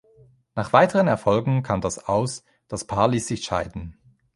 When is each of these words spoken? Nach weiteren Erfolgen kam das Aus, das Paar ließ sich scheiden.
Nach 0.55 0.73
weiteren 0.73 1.05
Erfolgen 1.07 1.61
kam 1.61 1.79
das 1.79 1.99
Aus, 2.07 2.43
das 2.67 2.85
Paar 2.85 3.09
ließ 3.09 3.27
sich 3.27 3.43
scheiden. 3.43 3.99